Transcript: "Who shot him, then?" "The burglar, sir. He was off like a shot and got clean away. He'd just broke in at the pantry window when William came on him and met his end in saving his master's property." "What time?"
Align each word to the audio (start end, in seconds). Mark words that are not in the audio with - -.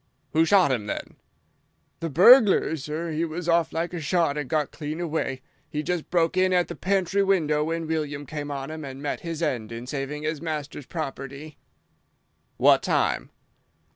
"Who 0.33 0.45
shot 0.45 0.71
him, 0.71 0.87
then?" 0.87 1.17
"The 1.99 2.09
burglar, 2.09 2.75
sir. 2.75 3.11
He 3.11 3.23
was 3.23 3.47
off 3.47 3.71
like 3.71 3.93
a 3.93 4.01
shot 4.01 4.35
and 4.35 4.49
got 4.49 4.71
clean 4.71 4.99
away. 4.99 5.43
He'd 5.69 5.85
just 5.85 6.09
broke 6.09 6.35
in 6.35 6.53
at 6.53 6.69
the 6.69 6.75
pantry 6.75 7.21
window 7.21 7.63
when 7.65 7.85
William 7.85 8.25
came 8.25 8.49
on 8.49 8.71
him 8.71 8.83
and 8.83 8.99
met 8.99 9.19
his 9.19 9.43
end 9.43 9.71
in 9.71 9.85
saving 9.85 10.23
his 10.23 10.41
master's 10.41 10.87
property." 10.87 11.55
"What 12.57 12.81
time?" 12.81 13.29